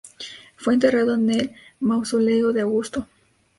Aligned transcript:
Fue 0.55 0.73
enterrado 0.73 1.13
en 1.13 1.29
el 1.29 1.51
Mausoleo 1.79 2.53
de 2.53 2.61
Augusto. 2.61 3.07